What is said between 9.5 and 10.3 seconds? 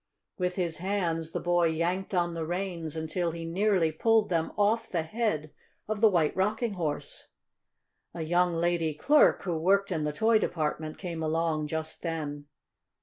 worked In the